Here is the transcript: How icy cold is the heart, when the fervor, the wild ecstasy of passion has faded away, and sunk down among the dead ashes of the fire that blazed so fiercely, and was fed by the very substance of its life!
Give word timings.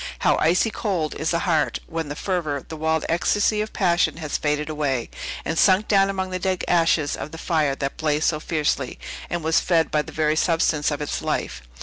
How 0.17 0.35
icy 0.39 0.71
cold 0.71 1.13
is 1.13 1.29
the 1.29 1.37
heart, 1.45 1.77
when 1.85 2.09
the 2.09 2.15
fervor, 2.15 2.65
the 2.67 2.75
wild 2.75 3.05
ecstasy 3.07 3.61
of 3.61 3.71
passion 3.71 4.17
has 4.17 4.35
faded 4.35 4.67
away, 4.67 5.11
and 5.45 5.59
sunk 5.59 5.87
down 5.87 6.09
among 6.09 6.31
the 6.31 6.39
dead 6.39 6.63
ashes 6.67 7.15
of 7.15 7.29
the 7.31 7.37
fire 7.37 7.75
that 7.75 7.97
blazed 7.97 8.25
so 8.25 8.39
fiercely, 8.39 8.97
and 9.29 9.43
was 9.43 9.59
fed 9.59 9.91
by 9.91 10.01
the 10.01 10.11
very 10.11 10.35
substance 10.35 10.89
of 10.89 11.03
its 11.03 11.21
life! 11.21 11.61